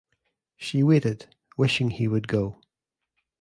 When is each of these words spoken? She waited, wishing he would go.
She 0.57 0.81
waited, 0.81 1.27
wishing 1.57 1.91
he 1.91 2.07
would 2.07 2.27
go. 2.27 2.59